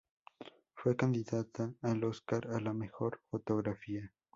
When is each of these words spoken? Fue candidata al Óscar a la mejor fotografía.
Fue 0.73 0.95
candidata 0.95 1.75
al 1.83 2.03
Óscar 2.05 2.47
a 2.47 2.59
la 2.59 2.73
mejor 2.73 3.19
fotografía. 3.29 4.11